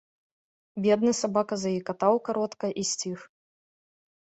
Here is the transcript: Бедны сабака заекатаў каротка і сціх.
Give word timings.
Бедны 0.85 1.13
сабака 1.21 1.55
заекатаў 1.67 2.13
каротка 2.31 2.67
і 2.83 2.91
сціх. 2.97 3.19